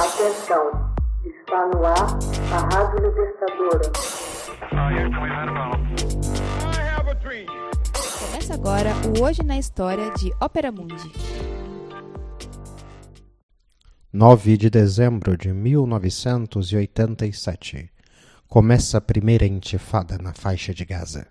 Atenção, 0.00 0.64
está 1.26 1.66
no 1.66 1.84
ar 1.84 2.18
a 2.54 2.58
Rádio 2.74 3.06
Libertadora. 3.06 3.92
Começa 8.18 8.54
agora 8.54 8.94
o 9.06 9.20
Hoje 9.22 9.42
na 9.42 9.58
História 9.58 10.10
de 10.12 10.32
Ópera 10.40 10.72
Mundi. 10.72 11.12
9 14.10 14.56
de 14.56 14.70
dezembro 14.70 15.36
de 15.36 15.52
1987. 15.52 17.92
Começa 18.48 18.96
a 18.96 19.02
primeira 19.02 19.44
intifada 19.44 20.16
na 20.16 20.32
faixa 20.32 20.72
de 20.72 20.86
Gaza. 20.86 21.26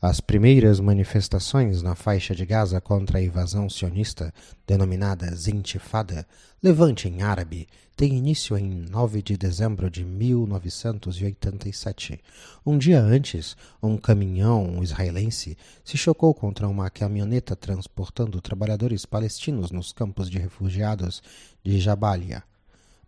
As 0.00 0.20
primeiras 0.20 0.78
manifestações 0.78 1.82
na 1.82 1.96
faixa 1.96 2.32
de 2.32 2.46
Gaza 2.46 2.80
contra 2.80 3.18
a 3.18 3.22
invasão 3.22 3.68
sionista, 3.68 4.32
denominadas 4.64 5.48
Intifada, 5.48 6.24
levante 6.62 7.08
em 7.08 7.22
árabe, 7.22 7.66
têm 7.96 8.16
início 8.16 8.56
em 8.56 8.86
9 8.88 9.20
de 9.22 9.36
dezembro 9.36 9.90
de 9.90 10.04
1987. 10.04 12.20
Um 12.64 12.78
dia 12.78 13.00
antes, 13.00 13.56
um 13.82 13.96
caminhão 13.96 14.80
israelense 14.84 15.58
se 15.82 15.98
chocou 15.98 16.32
contra 16.32 16.68
uma 16.68 16.88
caminhoneta 16.88 17.56
transportando 17.56 18.40
trabalhadores 18.40 19.04
palestinos 19.04 19.72
nos 19.72 19.92
campos 19.92 20.30
de 20.30 20.38
refugiados 20.38 21.20
de 21.64 21.80
Jabalia, 21.80 22.44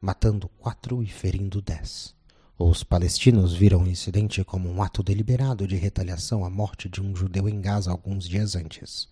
matando 0.01 0.49
quatro 0.59 1.05
e 1.05 1.07
ferindo 1.07 1.63
dez. 1.63 2.19
Os 2.63 2.85
palestinos 2.85 3.55
viram 3.55 3.85
o 3.85 3.89
incidente 3.89 4.45
como 4.45 4.69
um 4.69 4.83
ato 4.83 5.03
deliberado 5.03 5.67
de 5.67 5.77
retaliação 5.77 6.45
à 6.45 6.51
morte 6.51 6.91
de 6.91 7.01
um 7.01 7.17
judeu 7.17 7.49
em 7.49 7.59
Gaza 7.59 7.91
alguns 7.91 8.29
dias 8.29 8.55
antes. 8.55 9.09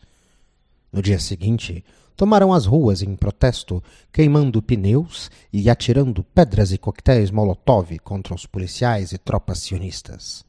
No 0.93 1.01
dia 1.01 1.19
seguinte, 1.19 1.83
tomaram 2.15 2.53
as 2.53 2.66
ruas 2.66 3.01
em 3.01 3.16
protesto, 3.16 3.83
queimando 4.12 4.61
pneus 4.61 5.30
e 5.51 5.70
atirando 5.70 6.23
pedras 6.23 6.73
e 6.73 6.77
coquetéis 6.77 7.31
Molotov 7.31 7.98
contra 8.00 8.34
os 8.34 8.45
policiais 8.45 9.12
e 9.12 9.19
tropas 9.19 9.61
sionistas. 9.61 10.45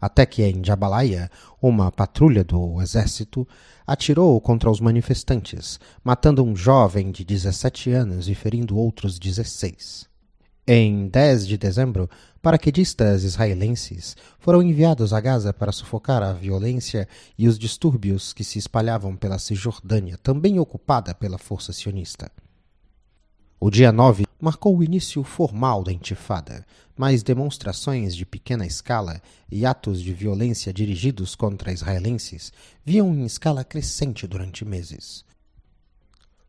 Até 0.00 0.24
que 0.24 0.44
em 0.44 0.64
Jabalaia, 0.64 1.28
uma 1.60 1.90
patrulha 1.90 2.44
do 2.44 2.80
exército 2.80 3.44
atirou 3.84 4.40
contra 4.40 4.70
os 4.70 4.78
manifestantes, 4.78 5.80
matando 6.04 6.44
um 6.44 6.54
jovem 6.54 7.10
de 7.10 7.24
17 7.24 7.90
anos 7.90 8.28
e 8.28 8.36
ferindo 8.36 8.78
outros 8.78 9.18
16. 9.18 10.14
Em 10.68 11.06
10 11.06 11.46
de 11.46 11.56
dezembro, 11.56 12.10
paraquedistas 12.42 13.22
israelenses 13.22 14.16
foram 14.40 14.60
enviados 14.60 15.12
a 15.12 15.20
Gaza 15.20 15.52
para 15.52 15.70
sufocar 15.70 16.24
a 16.24 16.32
violência 16.32 17.06
e 17.38 17.46
os 17.46 17.56
distúrbios 17.56 18.32
que 18.32 18.42
se 18.42 18.58
espalhavam 18.58 19.14
pela 19.14 19.38
Cisjordânia, 19.38 20.18
também 20.18 20.58
ocupada 20.58 21.14
pela 21.14 21.38
força 21.38 21.72
sionista. 21.72 22.32
O 23.60 23.70
dia 23.70 23.92
9 23.92 24.24
marcou 24.40 24.76
o 24.76 24.82
início 24.82 25.22
formal 25.22 25.84
da 25.84 25.92
intifada, 25.92 26.66
mas 26.96 27.22
demonstrações 27.22 28.16
de 28.16 28.26
pequena 28.26 28.66
escala 28.66 29.22
e 29.48 29.64
atos 29.64 30.02
de 30.02 30.12
violência 30.12 30.72
dirigidos 30.72 31.36
contra 31.36 31.72
israelenses 31.72 32.52
viam 32.84 33.14
em 33.14 33.24
escala 33.24 33.62
crescente 33.62 34.26
durante 34.26 34.64
meses. 34.64 35.24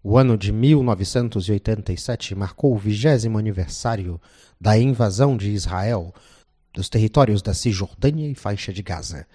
O 0.03 0.17
ano 0.17 0.37
de 0.37 0.51
1987 0.51 2.35
marcou 2.35 2.73
o 2.73 2.77
vigésimo 2.77 3.37
aniversário 3.37 4.21
da 4.59 4.77
invasão 4.77 5.35
de 5.35 5.49
Israel 5.49 6.13
dos 6.73 6.87
territórios 6.87 7.41
da 7.41 7.53
Cisjordânia 7.53 8.29
e 8.29 8.35
faixa 8.35 8.71
de 8.71 8.83
Gaza. 8.83 9.25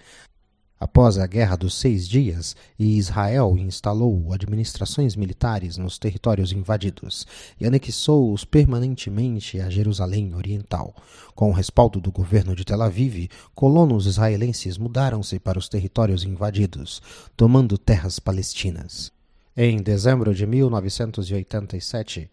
Após 0.83 1.17
a 1.17 1.25
Guerra 1.25 1.55
dos 1.55 1.75
Seis 1.75 2.05
Dias, 2.05 2.57
Israel 2.77 3.57
instalou 3.57 4.33
administrações 4.33 5.15
militares 5.15 5.77
nos 5.77 5.97
territórios 5.97 6.51
invadidos 6.51 7.25
e 7.57 7.65
anexou-os 7.65 8.43
permanentemente 8.43 9.61
a 9.61 9.69
Jerusalém 9.69 10.35
Oriental. 10.35 10.93
Com 11.35 11.49
o 11.49 11.53
respaldo 11.53 12.01
do 12.01 12.11
governo 12.11 12.53
de 12.53 12.65
Tel 12.65 12.81
Aviv, 12.81 13.29
colonos 13.55 14.07
israelenses 14.07 14.77
mudaram-se 14.77 15.39
para 15.39 15.57
os 15.57 15.69
territórios 15.69 16.25
invadidos, 16.25 17.01
tomando 17.37 17.77
terras 17.77 18.19
palestinas. 18.19 19.12
Em 19.55 19.83
dezembro 19.83 20.33
de 20.33 20.47
1987, 20.47 22.27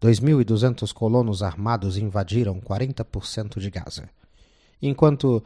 2.200 0.00 0.90
colonos 0.90 1.42
armados 1.42 1.98
invadiram 1.98 2.58
40% 2.58 3.60
de 3.60 3.70
Gaza, 3.70 4.08
enquanto 4.80 5.44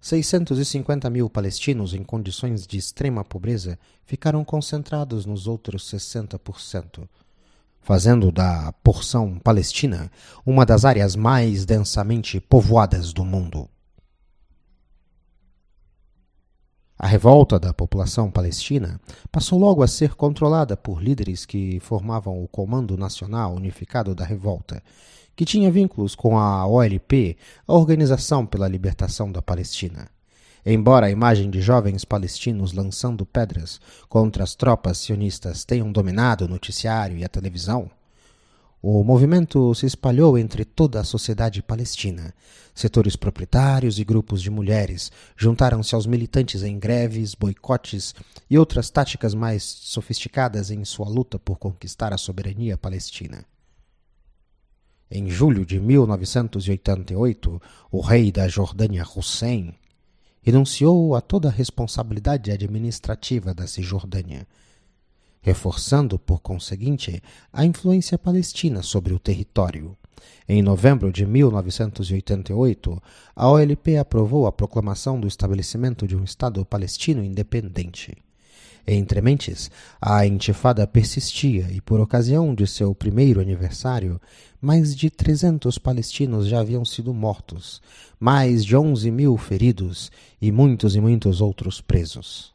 650 0.00 1.10
mil 1.10 1.28
palestinos 1.28 1.94
em 1.94 2.04
condições 2.04 2.64
de 2.64 2.78
extrema 2.78 3.24
pobreza 3.24 3.76
ficaram 4.04 4.44
concentrados 4.44 5.26
nos 5.26 5.48
outros 5.48 5.90
60%, 5.90 7.08
fazendo 7.80 8.30
da 8.30 8.72
porção 8.84 9.40
palestina 9.40 10.12
uma 10.46 10.64
das 10.64 10.84
áreas 10.84 11.16
mais 11.16 11.64
densamente 11.64 12.40
povoadas 12.40 13.12
do 13.12 13.24
mundo. 13.24 13.68
A 17.02 17.08
revolta 17.08 17.58
da 17.58 17.74
população 17.74 18.30
palestina 18.30 19.00
passou 19.32 19.58
logo 19.58 19.82
a 19.82 19.88
ser 19.88 20.14
controlada 20.14 20.76
por 20.76 21.02
líderes 21.02 21.44
que 21.44 21.80
formavam 21.80 22.40
o 22.40 22.46
Comando 22.46 22.96
Nacional 22.96 23.56
Unificado 23.56 24.14
da 24.14 24.24
Revolta, 24.24 24.80
que 25.34 25.44
tinha 25.44 25.68
vínculos 25.68 26.14
com 26.14 26.38
a 26.38 26.64
OLP, 26.64 27.36
a 27.66 27.74
Organização 27.74 28.46
pela 28.46 28.68
Libertação 28.68 29.32
da 29.32 29.42
Palestina. 29.42 30.08
Embora 30.64 31.06
a 31.06 31.10
imagem 31.10 31.50
de 31.50 31.60
jovens 31.60 32.04
palestinos 32.04 32.72
lançando 32.72 33.26
pedras 33.26 33.80
contra 34.08 34.44
as 34.44 34.54
tropas 34.54 34.98
sionistas 34.98 35.64
tenham 35.64 35.90
dominado 35.90 36.44
o 36.44 36.48
noticiário 36.48 37.18
e 37.18 37.24
a 37.24 37.28
televisão, 37.28 37.90
o 38.82 39.04
movimento 39.04 39.72
se 39.76 39.86
espalhou 39.86 40.36
entre 40.36 40.64
toda 40.64 40.98
a 40.98 41.04
sociedade 41.04 41.62
palestina. 41.62 42.34
Setores 42.74 43.14
proprietários 43.14 44.00
e 44.00 44.04
grupos 44.04 44.42
de 44.42 44.50
mulheres 44.50 45.12
juntaram-se 45.36 45.94
aos 45.94 46.04
militantes 46.04 46.64
em 46.64 46.80
greves, 46.80 47.36
boicotes 47.36 48.12
e 48.50 48.58
outras 48.58 48.90
táticas 48.90 49.34
mais 49.34 49.62
sofisticadas 49.62 50.72
em 50.72 50.84
sua 50.84 51.08
luta 51.08 51.38
por 51.38 51.58
conquistar 51.58 52.12
a 52.12 52.18
soberania 52.18 52.76
palestina. 52.76 53.44
Em 55.08 55.30
julho 55.30 55.64
de 55.64 55.78
1988, 55.78 57.62
o 57.88 58.00
rei 58.00 58.32
da 58.32 58.48
Jordânia, 58.48 59.04
Hussein, 59.04 59.74
renunciou 60.42 61.14
a 61.14 61.20
toda 61.20 61.48
a 61.48 61.52
responsabilidade 61.52 62.50
administrativa 62.50 63.54
da 63.54 63.68
Cisjordânia 63.68 64.44
reforçando, 65.42 66.18
por 66.18 66.40
conseguinte, 66.40 67.20
a 67.52 67.66
influência 67.66 68.16
palestina 68.16 68.82
sobre 68.82 69.12
o 69.12 69.18
território. 69.18 69.96
Em 70.48 70.62
novembro 70.62 71.12
de 71.12 71.26
1988, 71.26 73.02
a 73.34 73.50
OLP 73.50 73.96
aprovou 73.96 74.46
a 74.46 74.52
proclamação 74.52 75.20
do 75.20 75.26
estabelecimento 75.26 76.06
de 76.06 76.16
um 76.16 76.22
Estado 76.22 76.64
palestino 76.64 77.22
independente. 77.22 78.16
Entre 78.86 79.20
mentes, 79.20 79.70
a 80.00 80.26
intifada 80.26 80.86
persistia 80.86 81.68
e, 81.70 81.80
por 81.80 82.00
ocasião 82.00 82.52
de 82.54 82.66
seu 82.66 82.94
primeiro 82.94 83.40
aniversário, 83.40 84.20
mais 84.60 84.94
de 84.94 85.08
300 85.08 85.78
palestinos 85.78 86.48
já 86.48 86.60
haviam 86.60 86.84
sido 86.84 87.14
mortos, 87.14 87.80
mais 88.18 88.64
de 88.64 88.76
11 88.76 89.10
mil 89.10 89.36
feridos 89.36 90.10
e 90.40 90.50
muitos 90.50 90.96
e 90.96 91.00
muitos 91.00 91.40
outros 91.40 91.80
presos. 91.80 92.52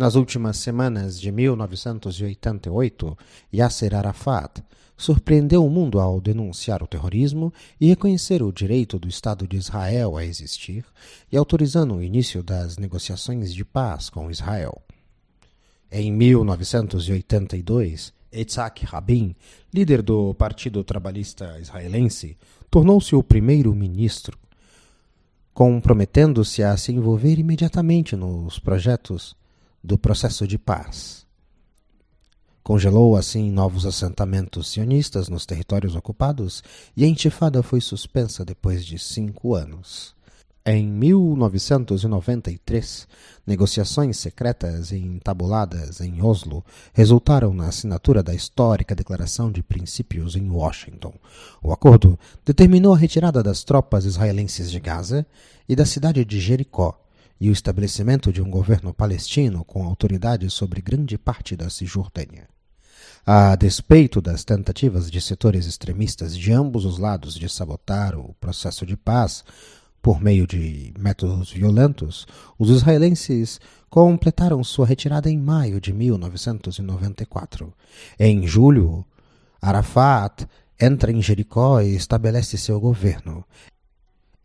Nas 0.00 0.14
últimas 0.14 0.56
semanas 0.56 1.20
de 1.20 1.30
1988, 1.30 3.18
Yasser 3.52 3.94
Arafat 3.94 4.62
surpreendeu 4.96 5.62
o 5.62 5.68
mundo 5.68 6.00
ao 6.00 6.22
denunciar 6.22 6.82
o 6.82 6.86
terrorismo 6.86 7.52
e 7.78 7.88
reconhecer 7.88 8.42
o 8.42 8.50
direito 8.50 8.98
do 8.98 9.06
Estado 9.06 9.46
de 9.46 9.58
Israel 9.58 10.16
a 10.16 10.24
existir 10.24 10.86
e 11.30 11.36
autorizando 11.36 11.96
o 11.96 12.02
início 12.02 12.42
das 12.42 12.78
negociações 12.78 13.52
de 13.52 13.62
paz 13.62 14.08
com 14.08 14.30
Israel. 14.30 14.80
Em 15.92 16.10
1982, 16.10 18.14
Yitzhak 18.32 18.86
Rabin, 18.86 19.36
líder 19.70 20.00
do 20.00 20.32
Partido 20.32 20.82
Trabalhista 20.82 21.58
Israelense, 21.60 22.38
tornou-se 22.70 23.14
o 23.14 23.22
primeiro 23.22 23.74
ministro, 23.74 24.38
comprometendo-se 25.52 26.62
a 26.62 26.74
se 26.78 26.90
envolver 26.90 27.38
imediatamente 27.38 28.16
nos 28.16 28.58
projetos 28.58 29.38
do 29.82 29.98
processo 29.98 30.46
de 30.46 30.58
paz. 30.58 31.26
Congelou 32.62 33.16
assim 33.16 33.50
novos 33.50 33.86
assentamentos 33.86 34.68
sionistas 34.68 35.28
nos 35.28 35.46
territórios 35.46 35.96
ocupados 35.96 36.62
e 36.96 37.04
a 37.04 37.08
intifada 37.08 37.62
foi 37.62 37.80
suspensa 37.80 38.44
depois 38.44 38.84
de 38.84 38.98
cinco 38.98 39.54
anos. 39.54 40.14
Em 40.64 40.86
1993, 40.86 43.08
negociações 43.46 44.18
secretas 44.18 44.92
e 44.92 44.98
entabuladas 44.98 46.02
em 46.02 46.22
Oslo 46.22 46.62
resultaram 46.92 47.54
na 47.54 47.68
assinatura 47.68 48.22
da 48.22 48.34
histórica 48.34 48.94
Declaração 48.94 49.50
de 49.50 49.62
Princípios 49.62 50.36
em 50.36 50.50
Washington. 50.50 51.14
O 51.62 51.72
acordo 51.72 52.18
determinou 52.44 52.92
a 52.92 52.98
retirada 52.98 53.42
das 53.42 53.64
tropas 53.64 54.04
israelenses 54.04 54.70
de 54.70 54.78
Gaza 54.78 55.26
e 55.66 55.74
da 55.74 55.86
cidade 55.86 56.26
de 56.26 56.38
Jericó, 56.38 57.00
e 57.40 57.48
o 57.48 57.52
estabelecimento 57.52 58.32
de 58.32 58.42
um 58.42 58.50
governo 58.50 58.92
palestino 58.92 59.64
com 59.64 59.84
autoridade 59.84 60.50
sobre 60.50 60.82
grande 60.82 61.16
parte 61.16 61.56
da 61.56 61.70
Cisjordânia. 61.70 62.48
A 63.24 63.56
despeito 63.56 64.20
das 64.20 64.44
tentativas 64.44 65.10
de 65.10 65.20
setores 65.20 65.66
extremistas 65.66 66.36
de 66.36 66.52
ambos 66.52 66.84
os 66.84 66.98
lados 66.98 67.34
de 67.34 67.48
sabotar 67.48 68.18
o 68.18 68.34
processo 68.34 68.84
de 68.84 68.96
paz 68.96 69.44
por 70.02 70.20
meio 70.20 70.46
de 70.46 70.92
métodos 70.98 71.52
violentos, 71.52 72.26
os 72.58 72.70
israelenses 72.70 73.60
completaram 73.88 74.64
sua 74.64 74.86
retirada 74.86 75.30
em 75.30 75.38
maio 75.38 75.80
de 75.80 75.92
1994. 75.92 77.72
Em 78.18 78.46
julho, 78.46 79.04
Arafat 79.60 80.46
entra 80.80 81.12
em 81.12 81.20
Jericó 81.20 81.80
e 81.80 81.94
estabelece 81.94 82.56
seu 82.56 82.80
governo. 82.80 83.44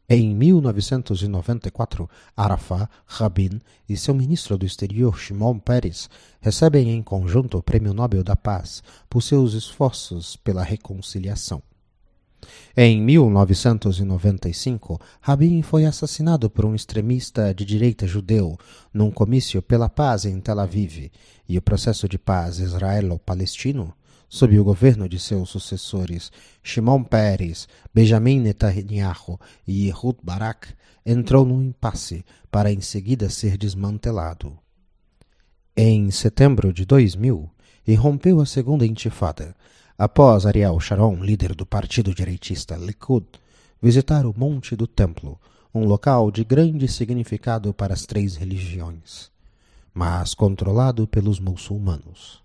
Em 0.07 0.35
1994, 0.35 2.07
Arafat, 2.37 2.87
Rabin 3.07 3.59
e 3.89 3.97
seu 3.97 4.13
ministro 4.13 4.55
do 4.55 4.63
exterior, 4.63 5.17
Shimon 5.17 5.57
Peres, 5.57 6.07
recebem 6.39 6.91
em 6.91 7.01
conjunto 7.01 7.57
o 7.57 7.63
Prêmio 7.63 7.91
Nobel 7.91 8.23
da 8.23 8.35
Paz 8.35 8.83
por 9.09 9.23
seus 9.23 9.53
esforços 9.53 10.35
pela 10.35 10.61
reconciliação. 10.61 11.59
Em 12.77 13.01
1995, 13.01 15.01
Rabin 15.21 15.63
foi 15.63 15.85
assassinado 15.85 16.51
por 16.51 16.65
um 16.65 16.75
extremista 16.75 17.51
de 17.51 17.65
direita 17.65 18.05
judeu 18.05 18.59
num 18.93 19.09
comício 19.09 19.59
pela 19.59 19.89
paz 19.89 20.25
em 20.25 20.39
Tel 20.39 20.59
Aviv, 20.59 21.11
e 21.49 21.57
o 21.57 21.61
processo 21.63 22.07
de 22.07 22.19
paz 22.19 22.59
israelo-palestino 22.59 23.91
sob 24.29 24.57
o 24.59 24.63
governo 24.63 25.07
de 25.07 25.19
seus 25.19 25.49
sucessores 25.49 26.31
Shimon 26.63 27.03
Peres, 27.03 27.67
Benjamin 27.93 28.39
Netanyahu 28.39 29.39
e 29.67 29.87
Ehud 29.87 30.17
Barak, 30.23 30.73
entrou 31.05 31.45
num 31.45 31.61
impasse 31.61 32.25
para 32.49 32.71
em 32.71 32.81
seguida 32.81 33.29
ser 33.29 33.57
desmantelado. 33.57 34.57
Em 35.77 36.09
setembro 36.09 36.71
de 36.71 36.85
2000, 36.85 37.49
irrompeu 37.85 38.41
a 38.41 38.45
segunda 38.45 38.85
intifada, 38.85 39.55
após 39.97 40.45
Ariel 40.45 40.79
Sharon, 40.79 41.23
líder 41.23 41.53
do 41.53 41.65
partido 41.65 42.13
direitista 42.13 42.75
Likud, 42.75 43.27
visitar 43.81 44.25
o 44.25 44.33
Monte 44.35 44.75
do 44.75 44.87
Templo, 44.87 45.39
um 45.73 45.85
local 45.85 46.31
de 46.31 46.43
grande 46.43 46.87
significado 46.87 47.73
para 47.73 47.93
as 47.93 48.05
três 48.05 48.35
religiões, 48.35 49.29
mas 49.93 50.33
controlado 50.33 51.05
pelos 51.05 51.39
muçulmanos. 51.39 52.44